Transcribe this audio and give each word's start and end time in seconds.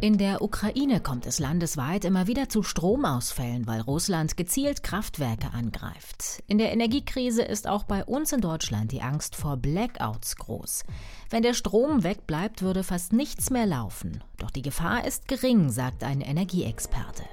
In 0.00 0.16
der 0.16 0.42
Ukraine 0.42 1.00
kommt 1.00 1.26
es 1.26 1.40
landesweit 1.40 2.04
immer 2.04 2.28
wieder 2.28 2.48
zu 2.48 2.62
Stromausfällen, 2.62 3.66
weil 3.66 3.80
Russland 3.80 4.36
gezielt 4.36 4.84
Kraftwerke 4.84 5.52
angreift. 5.52 6.40
In 6.46 6.58
der 6.58 6.72
Energiekrise 6.72 7.42
ist 7.42 7.66
auch 7.66 7.82
bei 7.82 8.04
uns 8.04 8.32
in 8.32 8.40
Deutschland 8.40 8.92
die 8.92 9.02
Angst 9.02 9.34
vor 9.34 9.56
Blackouts 9.56 10.36
groß. 10.36 10.84
Wenn 11.30 11.42
der 11.42 11.52
Strom 11.52 12.04
wegbleibt, 12.04 12.62
würde 12.62 12.84
fast 12.84 13.12
nichts 13.12 13.50
mehr 13.50 13.66
laufen. 13.66 14.22
Doch 14.36 14.52
die 14.52 14.62
Gefahr 14.62 15.04
ist 15.04 15.26
gering, 15.26 15.68
sagt 15.70 16.04
ein 16.04 16.20
Energieexperte. 16.20 17.24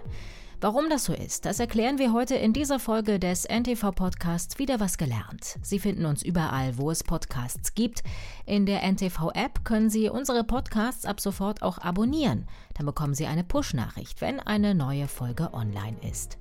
Warum 0.62 0.90
das 0.90 1.06
so 1.06 1.14
ist, 1.14 1.46
das 1.46 1.60
erklären 1.60 1.98
wir 1.98 2.14
heute 2.14 2.36
in 2.36 2.54
dieser 2.54 2.80
Folge 2.80 3.20
des 3.20 3.46
NTV-Podcasts 3.46 4.58
Wieder 4.58 4.80
was 4.80 4.98
gelernt. 4.98 5.60
Sie 5.62 5.80
finden 5.80 6.06
uns 6.06 6.24
überall, 6.24 6.78
wo 6.78 6.90
es 6.90 7.04
Podcasts 7.04 7.74
gibt. 7.74 8.04
In 8.46 8.66
der 8.66 8.82
NTV-App 8.84 9.66
können 9.66 9.90
Sie 9.90 10.10
unsere 10.10 10.44
Podcasts 10.44 11.06
ab 11.06 11.20
sofort 11.20 11.62
auch 11.62 11.78
abonnieren. 11.80 12.48
Dann 12.76 12.86
bekommen 12.86 13.14
Sie 13.14 13.26
eine 13.26 13.44
Push-Nachricht, 13.44 14.22
wenn 14.22 14.40
eine 14.40 14.76
neue 14.76 15.08
Folge 15.08 15.54
online 15.54 15.98
ist. 16.10 16.38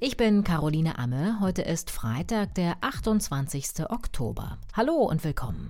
Ich 0.00 0.16
bin 0.16 0.42
Caroline 0.42 0.98
Amme. 0.98 1.38
Heute 1.40 1.62
ist 1.62 1.90
Freitag, 1.90 2.54
der 2.54 2.78
28. 2.80 3.90
Oktober. 3.90 4.58
Hallo 4.72 4.94
und 4.94 5.22
willkommen. 5.22 5.68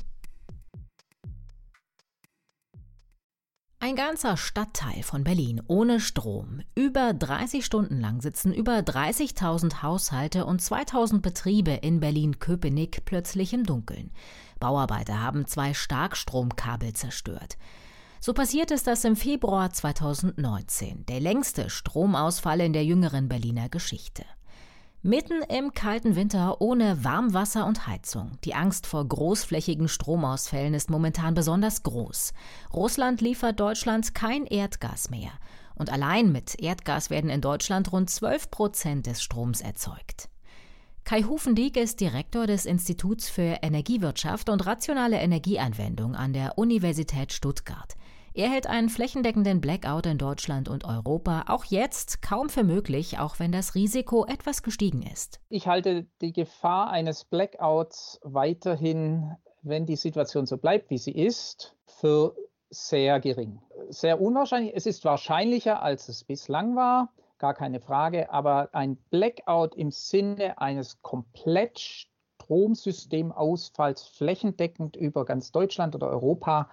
Ein 3.85 3.97
ganzer 3.97 4.39
Stadtteil 4.39 5.03
von 5.03 5.25
Berlin 5.25 5.61
ohne 5.67 6.01
Strom. 6.01 6.63
Über 6.75 7.13
30 7.13 7.67
Stunden 7.67 8.01
lang 8.01 8.23
sitzen 8.23 8.55
über 8.55 8.79
30.000 8.79 9.83
Haushalte 9.83 10.47
und 10.47 10.63
2.000 10.63 11.21
Betriebe 11.21 11.73
in 11.73 12.01
Berlin-Köpenick 12.01 13.05
plötzlich 13.05 13.53
im 13.53 13.65
Dunkeln. 13.65 14.11
Bauarbeiter 14.59 15.21
haben 15.21 15.47
zwei 15.47 15.75
Starkstromkabel 15.75 16.95
zerstört. 16.95 17.59
So 18.21 18.33
passiert 18.33 18.71
ist 18.71 18.87
das 18.87 19.05
im 19.05 19.17
Februar 19.17 19.71
2019, 19.71 21.05
der 21.05 21.21
längste 21.21 21.69
Stromausfall 21.69 22.63
in 22.63 22.73
der 22.73 22.87
jüngeren 22.87 23.29
Berliner 23.29 23.69
Geschichte. 23.69 24.25
Mitten 25.07 25.43
im 25.51 25.75
kalten 25.75 26.17
Winter 26.17 26.63
ohne 26.63 27.05
Warmwasser 27.05 27.67
und 27.67 27.87
Heizung. 27.87 28.39
Die 28.43 28.55
Angst 28.55 28.87
vor 28.87 29.07
großflächigen 29.07 29.87
Stromausfällen 29.87 30.73
ist 30.73 30.89
momentan 30.89 31.35
besonders 31.35 31.83
groß. 31.83 32.33
Russland 32.73 33.21
liefert 33.21 33.61
Deutschland 33.61 34.15
kein 34.15 34.47
Erdgas 34.47 35.11
mehr. 35.11 35.33
Und 35.75 35.93
allein 35.93 36.33
mit 36.33 36.59
Erdgas 36.59 37.11
werden 37.11 37.29
in 37.29 37.43
Deutschland 37.43 37.93
rund 37.93 38.09
12 38.09 38.51
Prozent 38.51 39.07
des 39.07 39.23
Stroms 39.23 39.61
erzeugt. 39.61 40.31
Kai 41.05 41.25
Hufendieck 41.25 41.77
ist 41.77 42.01
Direktor 42.01 42.47
des 42.47 42.65
Instituts 42.65 43.29
für 43.29 43.59
Energiewirtschaft 43.61 44.49
und 44.49 44.65
rationale 44.65 45.19
Energieanwendung 45.19 46.15
an 46.15 46.33
der 46.33 46.57
Universität 46.57 47.35
Stuttgart. 47.35 47.95
Er 48.37 48.51
hält 48.51 48.67
einen 48.67 48.89
flächendeckenden 48.89 49.61
Blackout 49.61 50.07
in 50.07 50.19
Deutschland 50.19 50.69
und 50.69 50.85
Europa 50.85 51.45
auch 51.47 51.65
jetzt 51.67 52.21
kaum 52.21 52.49
für 52.49 52.65
möglich, 52.65 53.21
auch 53.21 53.39
wenn 53.39 53.53
das 53.53 53.77
Risiko 53.77 54.27
etwas 54.27 54.65
gestiegen 54.65 55.03
ist. 55.03 55.39
Ich 55.51 55.69
halte 55.69 56.09
die 56.21 56.33
Gefahr 56.33 56.91
eines 56.91 57.25
Blackouts 57.25 58.19
weiterhin, 58.25 59.37
wenn 59.63 59.87
die 59.87 59.95
Situation 59.95 60.47
so 60.47 60.59
bleibt, 60.59 60.91
wie 60.91 60.99
sie 60.99 61.13
ist, 61.13 61.77
für 61.87 62.35
sehr 62.71 63.21
gering. 63.21 63.61
Sehr 63.91 64.21
unwahrscheinlich. 64.21 64.75
Es 64.75 64.87
ist 64.87 65.05
wahrscheinlicher, 65.05 65.81
als 65.81 66.09
es 66.09 66.25
bislang 66.25 66.75
war, 66.75 67.13
gar 67.39 67.55
keine 67.55 67.79
Frage. 67.79 68.33
Aber 68.33 68.71
ein 68.73 68.97
Blackout 69.11 69.77
im 69.77 69.93
Sinne 69.93 70.59
eines 70.59 71.01
komplett 71.03 71.79
Stromsystemausfalls 71.79 74.09
flächendeckend 74.09 74.97
über 74.97 75.25
ganz 75.25 75.53
Deutschland 75.53 75.95
oder 75.95 76.11
Europa 76.11 76.69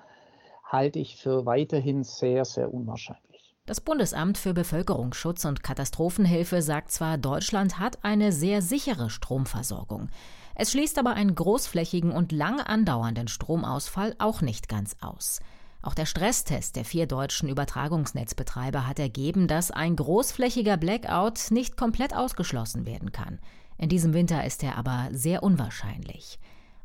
halte 0.72 1.00
ich 1.00 1.17
für 1.17 1.45
weiterhin 1.45 2.03
sehr, 2.03 2.45
sehr 2.45 2.73
unwahrscheinlich. 2.73 3.55
Das 3.66 3.81
Bundesamt 3.81 4.38
für 4.38 4.53
Bevölkerungsschutz 4.53 5.45
und 5.45 5.63
Katastrophenhilfe 5.63 6.61
sagt 6.61 6.91
zwar, 6.91 7.17
Deutschland 7.17 7.80
hat 7.80 8.03
eine 8.03 8.31
sehr 8.31 8.61
sichere 8.61 9.09
Stromversorgung. 9.09 10.09
Es 10.56 10.72
schließt 10.72 10.97
aber 10.97 11.13
einen 11.13 11.35
großflächigen 11.35 12.12
und 12.12 12.31
lang 12.31 12.59
andauernden 12.59 13.28
Stromausfall 13.28 14.16
auch 14.19 14.41
nicht 14.41 14.68
ganz 14.68 14.97
aus. 15.00 15.40
Auch 15.84 15.94
der 15.94 16.06
Stresstest 16.06 16.75
der 16.75 16.85
vier 16.85 17.07
deutschen 17.07 17.50
Übertragungsnetzbetreiber 17.50 18.88
hat 18.88 19.00
ergeben, 19.00 19.47
dass 19.47 19.72
ein 19.72 19.95
großflächiger 19.95 20.78
Blackout 20.78 21.50
nicht 21.50 21.78
komplett 21.78 22.16
ausgeschlossen 22.16 22.85
werden 22.85 23.12
kann. 23.12 23.40
In 23.78 23.90
diesem 23.90 24.13
Winter 24.13 24.45
ist 24.45 24.63
er 24.63 24.78
aber 24.78 25.09
sehr 25.12 25.41
unwahrscheinlich. 25.41 26.40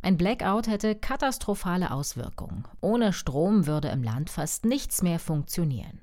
Ein 0.07 0.19
Blackout 0.19 0.69
hätte 0.69 0.95
katastrophale 0.95 1.91
Auswirkungen. 1.91 2.63
Ohne 2.81 3.13
Strom 3.13 3.67
würde 3.67 3.89
im 3.89 4.05
Land 4.05 4.31
fast 4.31 4.65
nichts 4.65 5.03
mehr 5.03 5.19
funktionieren. 5.19 5.99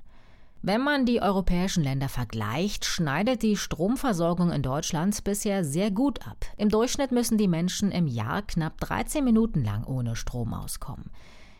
Wenn 0.60 0.82
man 0.82 1.06
die 1.06 1.22
europäischen 1.22 1.82
Länder 1.82 2.10
vergleicht, 2.10 2.84
schneidet 2.84 3.42
die 3.42 3.56
Stromversorgung 3.56 4.52
in 4.52 4.60
Deutschland 4.60 5.24
bisher 5.24 5.64
sehr 5.64 5.90
gut 5.90 6.26
ab. 6.26 6.44
Im 6.58 6.68
Durchschnitt 6.68 7.12
müssen 7.12 7.38
die 7.38 7.48
Menschen 7.48 7.90
im 7.92 8.06
Jahr 8.06 8.42
knapp 8.42 8.78
13 8.80 9.24
Minuten 9.24 9.64
lang 9.64 9.84
ohne 9.84 10.16
Strom 10.16 10.52
auskommen. 10.52 11.10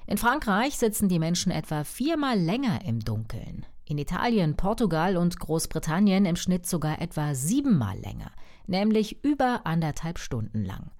In 0.07 0.19
Frankreich 0.19 0.77
sitzen 0.77 1.09
die 1.09 1.19
Menschen 1.19 1.51
etwa 1.51 1.83
viermal 1.83 2.39
länger 2.39 2.85
im 2.85 3.01
Dunkeln. 3.01 3.65
In 3.87 3.97
Italien, 3.97 4.55
Portugal 4.55 5.17
und 5.17 5.41
Großbritannien 5.41 6.27
im 6.27 6.37
Schnitt 6.37 6.67
sogar 6.67 7.01
etwa 7.01 7.35
siebenmal 7.35 7.97
länger, 7.97 8.33
nämlich 8.67 9.25
über 9.25 9.63
anderthalb 9.65 10.19
Stunden 10.19 10.63
lang. 10.63 10.91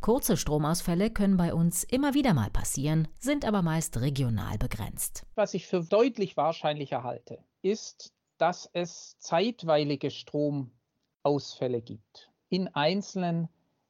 Kurze 0.00 0.36
Stromausfälle 0.36 1.10
können 1.10 1.36
bei 1.36 1.52
uns 1.52 1.82
immer 1.82 2.14
wieder 2.14 2.32
mal 2.32 2.50
passieren, 2.50 3.08
sind 3.18 3.44
aber 3.44 3.62
meist 3.62 4.00
regional 4.00 4.56
begrenzt. 4.56 5.26
Was 5.34 5.54
ich 5.54 5.66
für 5.66 5.82
deutlich 5.82 6.36
wahrscheinlicher 6.36 7.02
halte, 7.02 7.38
ist, 7.62 8.12
dass 8.38 8.70
es 8.72 9.18
zeitweilige 9.18 10.10
Stromausfälle 10.10 11.82
gibt 11.82 12.30
in 12.48 12.68
einzelnen 12.68 13.48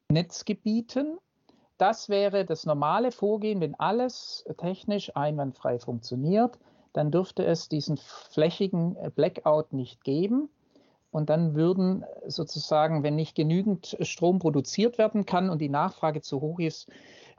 Netzgebieten. 0.08 1.18
Das 1.76 2.08
wäre 2.08 2.44
das 2.44 2.64
normale 2.64 3.12
Vorgehen, 3.12 3.60
wenn 3.60 3.74
alles 3.74 4.44
technisch 4.56 5.14
einwandfrei 5.14 5.78
funktioniert, 5.78 6.58
dann 6.94 7.10
dürfte 7.10 7.44
es 7.44 7.68
diesen 7.68 7.98
flächigen 7.98 8.96
Blackout 9.14 9.72
nicht 9.72 10.02
geben. 10.02 10.48
Und 11.10 11.30
dann 11.30 11.54
würden 11.54 12.04
sozusagen, 12.26 13.02
wenn 13.02 13.16
nicht 13.16 13.34
genügend 13.34 13.96
Strom 14.02 14.38
produziert 14.38 14.98
werden 14.98 15.24
kann 15.24 15.48
und 15.48 15.60
die 15.60 15.70
Nachfrage 15.70 16.20
zu 16.20 16.40
hoch 16.40 16.58
ist, 16.58 16.90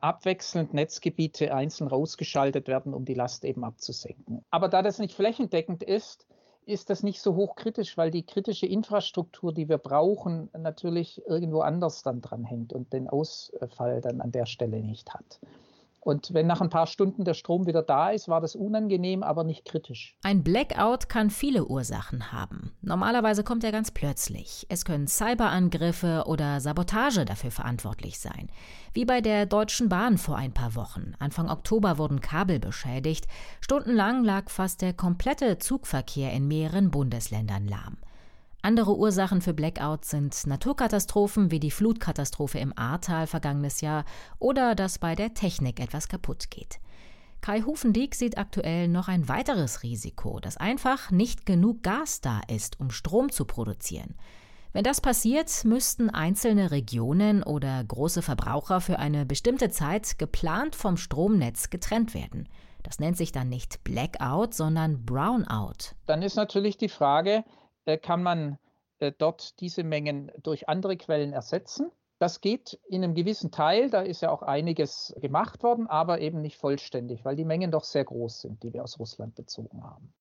abwechselnd 0.01 0.73
Netzgebiete 0.73 1.53
einzeln 1.53 1.87
rausgeschaltet 1.87 2.67
werden, 2.67 2.93
um 2.93 3.05
die 3.05 3.13
Last 3.13 3.45
eben 3.45 3.63
abzusenken. 3.63 4.43
Aber 4.49 4.69
da 4.69 4.81
das 4.81 4.99
nicht 4.99 5.13
flächendeckend 5.13 5.83
ist, 5.83 6.25
ist 6.65 6.89
das 6.89 7.03
nicht 7.03 7.21
so 7.21 7.35
hochkritisch, 7.35 7.97
weil 7.97 8.11
die 8.11 8.25
kritische 8.25 8.67
Infrastruktur, 8.67 9.53
die 9.53 9.67
wir 9.67 9.79
brauchen, 9.79 10.49
natürlich 10.57 11.21
irgendwo 11.27 11.61
anders 11.61 12.03
dann 12.03 12.21
dran 12.21 12.43
hängt 12.43 12.73
und 12.73 12.93
den 12.93 13.09
Ausfall 13.09 14.01
dann 14.01 14.21
an 14.21 14.31
der 14.31 14.45
Stelle 14.45 14.81
nicht 14.81 15.13
hat. 15.13 15.39
Und 16.01 16.33
wenn 16.33 16.47
nach 16.47 16.61
ein 16.61 16.69
paar 16.69 16.87
Stunden 16.87 17.25
der 17.25 17.33
Strom 17.33 17.67
wieder 17.67 17.83
da 17.83 18.09
ist, 18.09 18.29
war 18.29 18.39
das 18.39 18.55
unangenehm, 18.55 19.21
aber 19.21 19.43
nicht 19.43 19.65
kritisch. 19.65 20.15
Ein 20.23 20.43
Blackout 20.43 21.09
kann 21.09 21.29
viele 21.29 21.65
Ursachen 21.65 22.31
haben. 22.31 22.71
Normalerweise 22.81 23.43
kommt 23.43 23.63
er 23.63 23.71
ganz 23.71 23.91
plötzlich. 23.91 24.65
Es 24.69 24.85
können 24.85 25.07
Cyberangriffe 25.07 26.23
oder 26.25 26.61
Sabotage 26.61 27.25
dafür 27.25 27.51
verantwortlich 27.51 28.19
sein. 28.19 28.49
Wie 28.93 29.05
bei 29.05 29.21
der 29.21 29.45
Deutschen 29.45 29.89
Bahn 29.89 30.17
vor 30.17 30.37
ein 30.37 30.53
paar 30.53 30.75
Wochen. 30.75 31.13
Anfang 31.19 31.49
Oktober 31.49 31.97
wurden 31.97 32.21
Kabel 32.21 32.59
beschädigt. 32.59 33.27
Stundenlang 33.59 34.23
lag 34.23 34.49
fast 34.49 34.81
der 34.81 34.93
komplette 34.93 35.57
Zugverkehr 35.57 36.31
in 36.31 36.47
mehreren 36.47 36.91
Bundesländern 36.91 37.67
lahm. 37.67 37.97
Andere 38.61 38.97
Ursachen 38.97 39.41
für 39.41 39.53
Blackouts 39.53 40.09
sind 40.09 40.45
Naturkatastrophen 40.45 41.49
wie 41.49 41.61
die 41.61 41.71
Flutkatastrophe 41.71 42.59
im 42.59 42.77
Ahrtal 42.77 43.25
vergangenes 43.25 43.79
Jahr 43.79 44.03
oder 44.37 44.75
dass 44.75 44.99
bei 44.99 45.15
der 45.15 45.33
Technik 45.33 45.79
etwas 45.79 46.09
kaputt 46.09 46.51
geht. 46.51 46.79
Kai 47.39 47.61
Hufendieck 47.61 48.15
sieht 48.15 48.37
aktuell 48.37 48.89
noch 48.89 49.07
ein 49.07 49.29
weiteres 49.29 49.81
Risiko, 49.83 50.41
dass 50.41 50.57
einfach 50.57 51.09
nicht 51.09 51.45
genug 51.45 51.83
Gas 51.83 52.19
da 52.19 52.41
ist, 52.49 52.81
um 52.81 52.91
Strom 52.91 53.31
zu 53.31 53.45
produzieren. 53.45 54.15
Wenn 54.73 54.83
das 54.83 54.99
passiert, 54.99 55.63
müssten 55.63 56.09
einzelne 56.09 56.69
Regionen 56.69 57.43
oder 57.43 57.81
große 57.81 58.21
Verbraucher 58.21 58.81
für 58.81 58.99
eine 58.99 59.25
bestimmte 59.25 59.69
Zeit 59.69 60.19
geplant 60.19 60.75
vom 60.75 60.97
Stromnetz 60.97 61.69
getrennt 61.69 62.13
werden. 62.13 62.49
Das 62.83 62.99
nennt 62.99 63.17
sich 63.17 63.31
dann 63.31 63.49
nicht 63.49 63.83
Blackout, 63.83 64.53
sondern 64.53 65.05
Brownout. 65.05 65.95
Dann 66.05 66.21
ist 66.21 66.35
natürlich 66.35 66.77
die 66.77 66.89
Frage, 66.89 67.43
kann 67.97 68.23
man 68.23 68.57
äh, 68.99 69.11
dort 69.17 69.59
diese 69.59 69.83
Mengen 69.83 70.31
durch 70.43 70.69
andere 70.69 70.97
Quellen 70.97 71.33
ersetzen. 71.33 71.91
Das 72.19 72.41
geht 72.41 72.79
in 72.87 73.03
einem 73.03 73.13
gewissen 73.13 73.49
Teil, 73.49 73.89
da 73.89 74.01
ist 74.01 74.21
ja 74.21 74.29
auch 74.29 74.41
einiges 74.41 75.15
gemacht 75.21 75.63
worden, 75.63 75.87
aber 75.87 76.19
eben 76.19 76.41
nicht 76.41 76.57
vollständig, 76.57 77.23
weil 77.23 77.37
die 77.37 77.45
Mengen 77.45 77.71
doch 77.71 77.85
sehr 77.85 78.03
groß 78.03 78.41
sind, 78.41 78.61
die 78.61 78.73
wir 78.73 78.83
aus 78.83 78.99
Russland 78.99 79.35
bezogen 79.35 79.83
haben. 79.83 80.13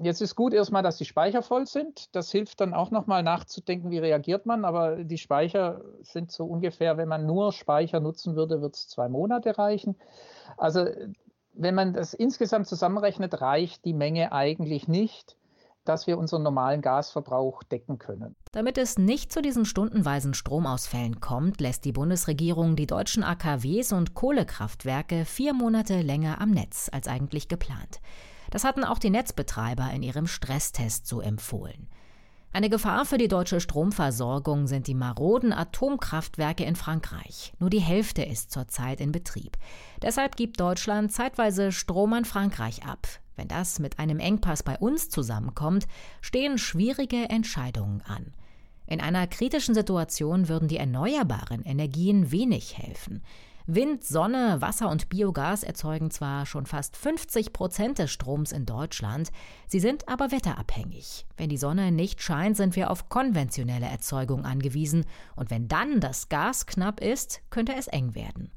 Jetzt 0.00 0.20
ist 0.20 0.36
gut 0.36 0.54
erstmal, 0.54 0.84
dass 0.84 0.96
die 0.96 1.06
Speicher 1.06 1.42
voll 1.42 1.66
sind. 1.66 2.14
Das 2.14 2.30
hilft 2.30 2.60
dann 2.60 2.72
auch 2.72 2.92
nochmal 2.92 3.24
nachzudenken, 3.24 3.90
wie 3.90 3.98
reagiert 3.98 4.46
man. 4.46 4.64
Aber 4.64 5.02
die 5.02 5.18
Speicher 5.18 5.80
sind 6.02 6.30
so 6.30 6.44
ungefähr, 6.44 6.96
wenn 6.98 7.08
man 7.08 7.26
nur 7.26 7.52
Speicher 7.52 7.98
nutzen 7.98 8.36
würde, 8.36 8.60
wird 8.60 8.76
es 8.76 8.86
zwei 8.86 9.08
Monate 9.08 9.58
reichen. 9.58 9.96
Also 10.56 10.86
Wenn 11.52 11.74
man 11.74 11.92
das 11.94 12.14
insgesamt 12.14 12.68
zusammenrechnet, 12.68 13.40
reicht 13.40 13.84
die 13.84 13.92
Menge 13.92 14.30
eigentlich 14.30 14.86
nicht, 14.86 15.36
dass 15.88 16.06
wir 16.06 16.18
unseren 16.18 16.42
normalen 16.42 16.82
Gasverbrauch 16.82 17.62
decken 17.62 17.98
können. 17.98 18.36
Damit 18.52 18.78
es 18.78 18.98
nicht 18.98 19.32
zu 19.32 19.40
diesen 19.40 19.64
stundenweisen 19.64 20.34
Stromausfällen 20.34 21.20
kommt, 21.20 21.60
lässt 21.60 21.84
die 21.84 21.92
Bundesregierung 21.92 22.76
die 22.76 22.86
deutschen 22.86 23.24
AKWs 23.24 23.92
und 23.92 24.14
Kohlekraftwerke 24.14 25.24
vier 25.24 25.54
Monate 25.54 26.02
länger 26.02 26.40
am 26.40 26.50
Netz 26.50 26.90
als 26.92 27.08
eigentlich 27.08 27.48
geplant. 27.48 28.00
Das 28.50 28.64
hatten 28.64 28.84
auch 28.84 28.98
die 28.98 29.10
Netzbetreiber 29.10 29.90
in 29.92 30.02
ihrem 30.02 30.26
Stresstest 30.26 31.06
so 31.06 31.20
empfohlen. 31.20 31.88
Eine 32.50 32.70
Gefahr 32.70 33.04
für 33.04 33.18
die 33.18 33.28
deutsche 33.28 33.60
Stromversorgung 33.60 34.66
sind 34.66 34.86
die 34.86 34.94
maroden 34.94 35.52
Atomkraftwerke 35.52 36.64
in 36.64 36.76
Frankreich. 36.76 37.52
Nur 37.58 37.68
die 37.68 37.80
Hälfte 37.80 38.22
ist 38.22 38.50
zurzeit 38.50 39.00
in 39.00 39.12
Betrieb. 39.12 39.58
Deshalb 40.02 40.36
gibt 40.36 40.58
Deutschland 40.58 41.12
zeitweise 41.12 41.72
Strom 41.72 42.14
an 42.14 42.24
Frankreich 42.24 42.84
ab. 42.86 43.06
Wenn 43.36 43.48
das 43.48 43.78
mit 43.78 43.98
einem 43.98 44.18
Engpass 44.18 44.62
bei 44.62 44.76
uns 44.78 45.10
zusammenkommt, 45.10 45.86
stehen 46.22 46.58
schwierige 46.58 47.28
Entscheidungen 47.28 48.00
an. 48.00 48.32
In 48.86 49.02
einer 49.02 49.26
kritischen 49.26 49.74
Situation 49.74 50.48
würden 50.48 50.66
die 50.66 50.78
erneuerbaren 50.78 51.62
Energien 51.64 52.32
wenig 52.32 52.78
helfen. 52.78 53.22
Wind, 53.70 54.02
Sonne, 54.02 54.62
Wasser 54.62 54.88
und 54.88 55.10
Biogas 55.10 55.62
erzeugen 55.62 56.10
zwar 56.10 56.46
schon 56.46 56.64
fast 56.64 56.96
50 56.96 57.52
Prozent 57.52 57.98
des 57.98 58.10
Stroms 58.10 58.50
in 58.50 58.64
Deutschland, 58.64 59.30
sie 59.66 59.78
sind 59.78 60.08
aber 60.08 60.32
wetterabhängig. 60.32 61.26
Wenn 61.36 61.50
die 61.50 61.58
Sonne 61.58 61.92
nicht 61.92 62.22
scheint, 62.22 62.56
sind 62.56 62.76
wir 62.76 62.90
auf 62.90 63.10
konventionelle 63.10 63.84
Erzeugung 63.84 64.46
angewiesen, 64.46 65.04
und 65.36 65.50
wenn 65.50 65.68
dann 65.68 66.00
das 66.00 66.30
Gas 66.30 66.64
knapp 66.64 67.00
ist, 67.00 67.42
könnte 67.50 67.74
es 67.74 67.88
eng 67.88 68.14
werden. 68.14 68.50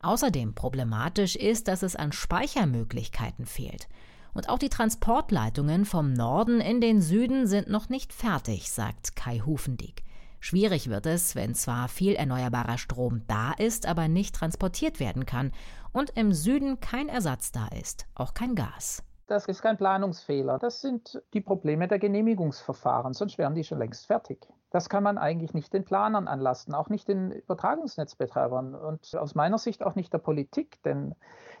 Außerdem 0.00 0.54
problematisch 0.54 1.36
ist, 1.36 1.68
dass 1.68 1.82
es 1.82 1.94
an 1.94 2.12
Speichermöglichkeiten 2.12 3.44
fehlt. 3.44 3.86
Und 4.32 4.48
auch 4.48 4.58
die 4.58 4.70
Transportleitungen 4.70 5.84
vom 5.84 6.14
Norden 6.14 6.62
in 6.62 6.80
den 6.80 7.02
Süden 7.02 7.46
sind 7.46 7.68
noch 7.68 7.90
nicht 7.90 8.14
fertig, 8.14 8.70
sagt 8.70 9.14
Kai 9.14 9.40
Hufendieck. 9.40 10.03
Schwierig 10.44 10.90
wird 10.90 11.06
es, 11.06 11.34
wenn 11.36 11.54
zwar 11.54 11.88
viel 11.88 12.16
erneuerbarer 12.16 12.76
Strom 12.76 13.22
da 13.26 13.52
ist, 13.56 13.86
aber 13.86 14.08
nicht 14.08 14.34
transportiert 14.34 15.00
werden 15.00 15.24
kann 15.24 15.52
und 15.90 16.10
im 16.18 16.34
Süden 16.34 16.80
kein 16.80 17.08
Ersatz 17.08 17.50
da 17.50 17.68
ist, 17.68 18.04
auch 18.14 18.34
kein 18.34 18.54
Gas. 18.54 19.02
Das 19.26 19.46
ist 19.46 19.62
kein 19.62 19.78
Planungsfehler. 19.78 20.58
Das 20.58 20.82
sind 20.82 21.22
die 21.32 21.40
Probleme 21.40 21.88
der 21.88 21.98
Genehmigungsverfahren, 21.98 23.14
sonst 23.14 23.38
wären 23.38 23.54
die 23.54 23.64
schon 23.64 23.78
längst 23.78 24.04
fertig. 24.04 24.46
Das 24.74 24.88
kann 24.88 25.04
man 25.04 25.18
eigentlich 25.18 25.54
nicht 25.54 25.72
den 25.72 25.84
Planern 25.84 26.26
anlasten, 26.26 26.74
auch 26.74 26.88
nicht 26.88 27.06
den 27.06 27.30
Übertragungsnetzbetreibern 27.30 28.74
und 28.74 29.14
aus 29.14 29.36
meiner 29.36 29.56
Sicht 29.56 29.84
auch 29.84 29.94
nicht 29.94 30.12
der 30.12 30.18
Politik, 30.18 30.82
denn 30.82 31.14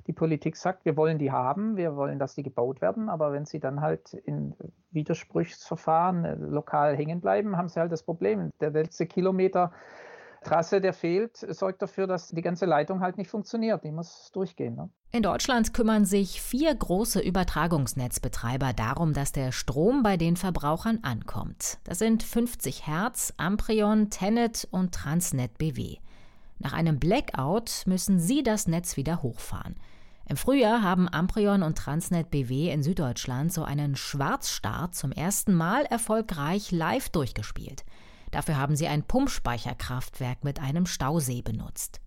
die 0.08 0.12
Politik 0.12 0.56
sagt, 0.56 0.84
wir 0.84 0.96
wollen 0.96 1.18
die 1.18 1.30
haben, 1.30 1.76
wir 1.76 1.94
wollen, 1.94 2.18
dass 2.18 2.34
die 2.34 2.42
gebaut 2.42 2.80
werden, 2.80 3.08
aber 3.08 3.32
wenn 3.32 3.44
sie 3.44 3.60
dann 3.60 3.82
halt 3.82 4.14
in 4.14 4.56
Widerspruchsverfahren 4.90 6.24
äh, 6.24 6.34
lokal 6.34 6.96
hängen 6.96 7.20
bleiben, 7.20 7.56
haben 7.56 7.68
sie 7.68 7.78
halt 7.78 7.92
das 7.92 8.02
Problem. 8.02 8.50
Der 8.60 8.70
letzte 8.70 9.06
Kilometer 9.06 9.70
Trasse, 10.42 10.80
der 10.80 10.92
fehlt, 10.92 11.36
sorgt 11.36 11.82
dafür, 11.82 12.08
dass 12.08 12.30
die 12.30 12.42
ganze 12.42 12.66
Leitung 12.66 12.98
halt 12.98 13.16
nicht 13.16 13.30
funktioniert. 13.30 13.84
Die 13.84 13.92
muss 13.92 14.32
durchgehen. 14.32 14.74
Ne? 14.74 14.90
In 15.14 15.22
Deutschland 15.22 15.72
kümmern 15.72 16.04
sich 16.04 16.42
vier 16.42 16.74
große 16.74 17.20
Übertragungsnetzbetreiber 17.20 18.72
darum, 18.72 19.12
dass 19.12 19.30
der 19.30 19.52
Strom 19.52 20.02
bei 20.02 20.16
den 20.16 20.36
Verbrauchern 20.36 20.98
ankommt. 21.02 21.78
Das 21.84 22.00
sind 22.00 22.24
50 22.24 22.88
Hertz, 22.88 23.32
Amprion, 23.36 24.10
Tenet 24.10 24.66
und 24.72 24.92
Transnet 24.92 25.56
BW. 25.56 25.98
Nach 26.58 26.72
einem 26.72 26.98
Blackout 26.98 27.84
müssen 27.86 28.18
sie 28.18 28.42
das 28.42 28.66
Netz 28.66 28.96
wieder 28.96 29.22
hochfahren. 29.22 29.76
Im 30.28 30.36
Frühjahr 30.36 30.82
haben 30.82 31.08
Amprion 31.08 31.62
und 31.62 31.78
Transnet 31.78 32.32
BW 32.32 32.72
in 32.72 32.82
Süddeutschland 32.82 33.52
so 33.52 33.62
einen 33.62 33.94
Schwarzstart 33.94 34.96
zum 34.96 35.12
ersten 35.12 35.54
Mal 35.54 35.84
erfolgreich 35.84 36.72
live 36.72 37.08
durchgespielt. 37.10 37.84
Dafür 38.32 38.56
haben 38.56 38.74
sie 38.74 38.88
ein 38.88 39.04
Pumpspeicherkraftwerk 39.04 40.42
mit 40.42 40.60
einem 40.60 40.86
Stausee 40.86 41.40
benutzt. 41.40 42.00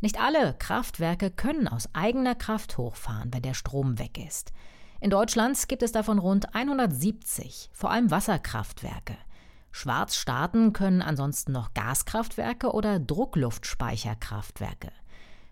Nicht 0.00 0.20
alle 0.20 0.54
Kraftwerke 0.58 1.30
können 1.30 1.68
aus 1.68 1.88
eigener 1.94 2.34
Kraft 2.34 2.78
hochfahren, 2.78 3.32
wenn 3.32 3.42
der 3.42 3.54
Strom 3.54 3.98
weg 3.98 4.18
ist. 4.18 4.52
In 5.00 5.10
Deutschland 5.10 5.68
gibt 5.68 5.82
es 5.82 5.92
davon 5.92 6.18
rund 6.18 6.54
170, 6.54 7.70
vor 7.72 7.90
allem 7.90 8.10
Wasserkraftwerke. 8.10 9.16
Schwarz 9.72 10.16
starten 10.16 10.72
können 10.72 11.02
ansonsten 11.02 11.52
noch 11.52 11.74
Gaskraftwerke 11.74 12.72
oder 12.72 12.98
Druckluftspeicherkraftwerke. 12.98 14.90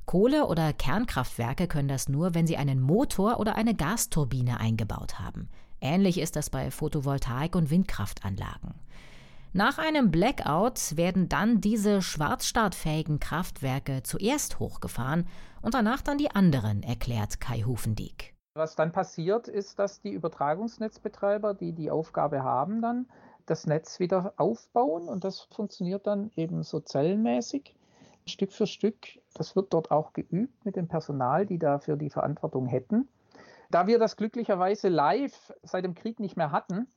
Kohle- 0.06 0.46
oder 0.46 0.72
Kernkraftwerke 0.72 1.66
können 1.66 1.88
das 1.88 2.08
nur, 2.08 2.34
wenn 2.34 2.46
sie 2.46 2.56
einen 2.56 2.80
Motor 2.80 3.38
oder 3.38 3.56
eine 3.56 3.74
Gasturbine 3.74 4.60
eingebaut 4.60 5.18
haben. 5.18 5.48
Ähnlich 5.80 6.18
ist 6.18 6.36
das 6.36 6.50
bei 6.50 6.70
Photovoltaik- 6.70 7.56
und 7.56 7.70
Windkraftanlagen. 7.70 8.74
Nach 9.56 9.78
einem 9.78 10.10
Blackout 10.10 10.96
werden 10.96 11.28
dann 11.28 11.60
diese 11.60 12.02
schwarzstartfähigen 12.02 13.20
Kraftwerke 13.20 14.02
zuerst 14.02 14.58
hochgefahren 14.58 15.28
und 15.62 15.74
danach 15.74 16.02
dann 16.02 16.18
die 16.18 16.32
anderen, 16.32 16.82
erklärt 16.82 17.40
Kai 17.40 17.60
Hufendieck. 17.60 18.34
Was 18.54 18.74
dann 18.74 18.90
passiert, 18.90 19.46
ist, 19.46 19.78
dass 19.78 20.00
die 20.00 20.10
Übertragungsnetzbetreiber, 20.10 21.54
die 21.54 21.72
die 21.72 21.92
Aufgabe 21.92 22.42
haben, 22.42 22.82
dann 22.82 23.06
das 23.46 23.64
Netz 23.68 24.00
wieder 24.00 24.34
aufbauen 24.38 25.06
und 25.06 25.22
das 25.22 25.42
funktioniert 25.42 26.08
dann 26.08 26.32
eben 26.34 26.64
so 26.64 26.80
zellenmäßig. 26.80 27.76
Stück 28.26 28.52
für 28.52 28.66
Stück. 28.66 29.06
Das 29.34 29.54
wird 29.54 29.72
dort 29.72 29.92
auch 29.92 30.14
geübt 30.14 30.64
mit 30.64 30.74
dem 30.74 30.88
Personal, 30.88 31.46
die 31.46 31.60
dafür 31.60 31.96
die 31.96 32.10
Verantwortung 32.10 32.66
hätten. 32.66 33.06
Da 33.70 33.86
wir 33.86 34.00
das 34.00 34.16
glücklicherweise 34.16 34.88
live 34.88 35.52
seit 35.62 35.84
dem 35.84 35.94
Krieg 35.94 36.18
nicht 36.18 36.36
mehr 36.36 36.50
hatten, 36.50 36.88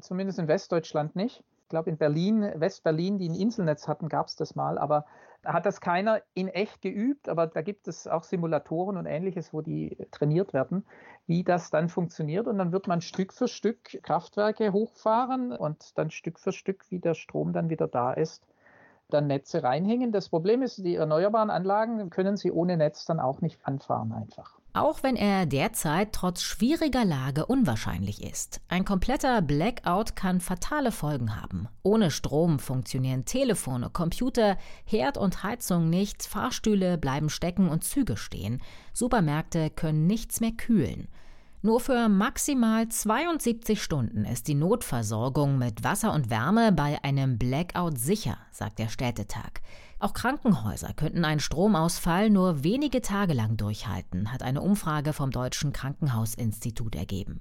zumindest 0.00 0.38
in 0.38 0.46
Westdeutschland 0.46 1.16
nicht, 1.16 1.42
ich 1.42 1.51
glaube 1.72 1.90
in 1.90 1.96
Berlin, 1.96 2.52
Westberlin, 2.54 3.18
die 3.18 3.28
ein 3.28 3.34
Inselnetz 3.34 3.88
hatten, 3.88 4.08
gab 4.08 4.28
es 4.28 4.36
das 4.36 4.54
mal, 4.54 4.78
aber 4.78 5.06
da 5.42 5.54
hat 5.54 5.66
das 5.66 5.80
keiner 5.80 6.20
in 6.34 6.48
echt 6.48 6.82
geübt, 6.82 7.28
aber 7.28 7.48
da 7.48 7.62
gibt 7.62 7.88
es 7.88 8.06
auch 8.06 8.22
Simulatoren 8.22 8.96
und 8.96 9.06
ähnliches, 9.06 9.52
wo 9.52 9.62
die 9.62 9.96
trainiert 10.12 10.52
werden, 10.52 10.84
wie 11.26 11.42
das 11.42 11.70
dann 11.70 11.88
funktioniert. 11.88 12.46
Und 12.46 12.58
dann 12.58 12.72
wird 12.72 12.86
man 12.86 13.00
Stück 13.00 13.32
für 13.32 13.48
Stück 13.48 14.02
Kraftwerke 14.02 14.72
hochfahren 14.72 15.50
und 15.50 15.98
dann 15.98 16.10
Stück 16.10 16.38
für 16.38 16.52
Stück, 16.52 16.84
wie 16.90 17.00
der 17.00 17.14
Strom 17.14 17.52
dann 17.52 17.70
wieder 17.70 17.88
da 17.88 18.12
ist, 18.12 18.46
dann 19.08 19.26
Netze 19.26 19.64
reinhängen. 19.64 20.12
Das 20.12 20.28
Problem 20.28 20.62
ist, 20.62 20.84
die 20.84 20.94
erneuerbaren 20.94 21.50
Anlagen 21.50 22.10
können 22.10 22.36
sie 22.36 22.52
ohne 22.52 22.76
Netz 22.76 23.04
dann 23.04 23.18
auch 23.18 23.40
nicht 23.40 23.66
anfahren 23.66 24.12
einfach. 24.12 24.61
Auch 24.74 25.02
wenn 25.02 25.16
er 25.16 25.44
derzeit 25.44 26.14
trotz 26.14 26.40
schwieriger 26.40 27.04
Lage 27.04 27.44
unwahrscheinlich 27.44 28.22
ist. 28.22 28.62
Ein 28.68 28.86
kompletter 28.86 29.42
Blackout 29.42 30.16
kann 30.16 30.40
fatale 30.40 30.92
Folgen 30.92 31.36
haben. 31.36 31.68
Ohne 31.82 32.10
Strom 32.10 32.58
funktionieren 32.58 33.26
Telefone, 33.26 33.90
Computer, 33.90 34.56
Herd 34.86 35.18
und 35.18 35.42
Heizung 35.42 35.90
nicht, 35.90 36.22
Fahrstühle 36.22 36.96
bleiben 36.96 37.28
stecken 37.28 37.68
und 37.68 37.84
Züge 37.84 38.16
stehen. 38.16 38.62
Supermärkte 38.94 39.68
können 39.68 40.06
nichts 40.06 40.40
mehr 40.40 40.52
kühlen. 40.52 41.08
Nur 41.64 41.78
für 41.78 42.08
maximal 42.08 42.88
72 42.88 43.80
Stunden 43.80 44.24
ist 44.24 44.48
die 44.48 44.56
Notversorgung 44.56 45.58
mit 45.58 45.84
Wasser 45.84 46.12
und 46.12 46.28
Wärme 46.28 46.72
bei 46.72 46.98
einem 47.04 47.38
Blackout 47.38 47.98
sicher, 47.98 48.36
sagt 48.50 48.80
der 48.80 48.88
Städtetag. 48.88 49.60
Auch 50.00 50.12
Krankenhäuser 50.12 50.92
könnten 50.92 51.24
einen 51.24 51.38
Stromausfall 51.38 52.30
nur 52.30 52.64
wenige 52.64 53.00
Tage 53.00 53.32
lang 53.32 53.56
durchhalten, 53.56 54.32
hat 54.32 54.42
eine 54.42 54.60
Umfrage 54.60 55.12
vom 55.12 55.30
Deutschen 55.30 55.72
Krankenhausinstitut 55.72 56.96
ergeben. 56.96 57.38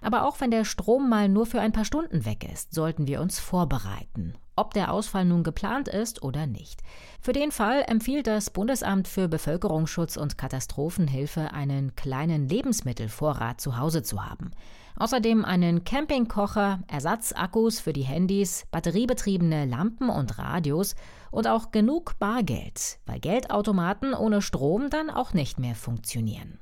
Aber 0.00 0.26
auch 0.26 0.40
wenn 0.40 0.52
der 0.52 0.64
Strom 0.64 1.10
mal 1.10 1.28
nur 1.28 1.44
für 1.44 1.60
ein 1.60 1.72
paar 1.72 1.84
Stunden 1.84 2.24
weg 2.24 2.48
ist, 2.48 2.72
sollten 2.72 3.08
wir 3.08 3.20
uns 3.20 3.40
vorbereiten, 3.40 4.34
ob 4.56 4.74
der 4.74 4.92
Ausfall 4.92 5.24
nun 5.24 5.44
geplant 5.44 5.88
ist 5.88 6.22
oder 6.22 6.46
nicht. 6.46 6.82
Für 7.20 7.32
den 7.32 7.52
Fall 7.52 7.84
empfiehlt 7.86 8.26
das 8.26 8.50
Bundesamt 8.50 9.06
für 9.06 9.28
Bevölkerungsschutz 9.28 10.16
und 10.16 10.38
Katastrophenhilfe, 10.38 11.52
einen 11.52 11.94
kleinen 11.94 12.48
Lebensmittelvorrat 12.48 13.60
zu 13.60 13.78
Hause 13.78 14.02
zu 14.02 14.24
haben. 14.24 14.50
Außerdem 14.98 15.44
einen 15.44 15.84
Campingkocher, 15.84 16.80
Ersatzakkus 16.88 17.80
für 17.80 17.92
die 17.92 18.04
Handys, 18.04 18.64
batteriebetriebene 18.70 19.66
Lampen 19.66 20.08
und 20.08 20.38
Radios 20.38 20.94
und 21.30 21.46
auch 21.46 21.70
genug 21.70 22.18
Bargeld, 22.18 22.98
weil 23.04 23.20
Geldautomaten 23.20 24.14
ohne 24.14 24.40
Strom 24.40 24.88
dann 24.88 25.10
auch 25.10 25.34
nicht 25.34 25.58
mehr 25.58 25.74
funktionieren. 25.74 26.58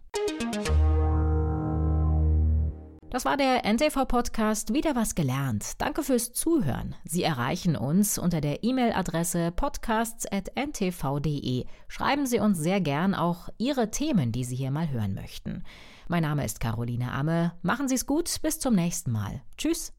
Das 3.14 3.24
war 3.24 3.36
der 3.36 3.64
NTV-Podcast 3.64 4.74
Wieder 4.74 4.96
was 4.96 5.14
gelernt. 5.14 5.80
Danke 5.80 6.02
fürs 6.02 6.32
Zuhören. 6.32 6.96
Sie 7.04 7.22
erreichen 7.22 7.76
uns 7.76 8.18
unter 8.18 8.40
der 8.40 8.64
E-Mail-Adresse 8.64 9.52
podcasts.ntv.de. 9.52 11.66
Schreiben 11.86 12.26
Sie 12.26 12.40
uns 12.40 12.58
sehr 12.58 12.80
gern 12.80 13.14
auch 13.14 13.50
Ihre 13.56 13.92
Themen, 13.92 14.32
die 14.32 14.42
Sie 14.42 14.56
hier 14.56 14.72
mal 14.72 14.90
hören 14.90 15.14
möchten. 15.14 15.62
Mein 16.08 16.24
Name 16.24 16.44
ist 16.44 16.58
Caroline 16.58 17.12
Amme. 17.12 17.52
Machen 17.62 17.86
Sie 17.86 17.94
es 17.94 18.06
gut. 18.06 18.42
Bis 18.42 18.58
zum 18.58 18.74
nächsten 18.74 19.12
Mal. 19.12 19.42
Tschüss. 19.56 19.94